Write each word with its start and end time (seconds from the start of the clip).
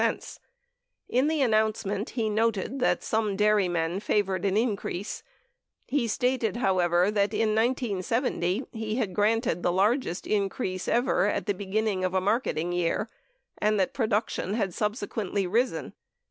In 1.07 1.27
the 1.27 1.43
announcement, 1.43 2.09
he 2.17 2.27
noted 2.27 2.79
that 2.79 3.03
some 3.03 3.35
dairymen 3.35 3.99
favored 3.99 4.45
an 4.45 4.57
increase. 4.57 5.21
93 5.91 5.99
He 5.99 6.07
stated, 6.07 6.57
however, 6.57 7.11
that 7.11 7.35
in 7.35 7.49
1970. 7.53 8.65
he 8.71 8.95
had 8.95 9.13
granted 9.13 9.61
the 9.61 9.71
largest 9.71 10.25
increase 10.25 10.87
ever 10.87 11.27
at 11.27 11.45
the 11.45 11.53
beginning 11.53 12.03
of 12.03 12.15
a 12.15 12.19
marketing 12.19 12.71
year 12.71 13.11
and 13.59 13.79
that 13.79 13.93
production 13.93 14.55
had 14.55 14.73
subsequently 14.73 15.45
risen. 15.45 15.93